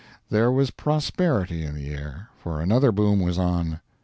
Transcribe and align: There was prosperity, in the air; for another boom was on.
There 0.31 0.51
was 0.51 0.71
prosperity, 0.71 1.63
in 1.63 1.75
the 1.75 1.91
air; 1.91 2.29
for 2.39 2.59
another 2.59 2.91
boom 2.91 3.19
was 3.19 3.37
on. 3.37 3.81